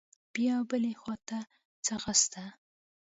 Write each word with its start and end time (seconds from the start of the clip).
بيا 0.33 0.55
بلې 0.69 0.93
خوا 1.01 1.15
ته 1.27 1.39
ځغسته. 1.85 2.45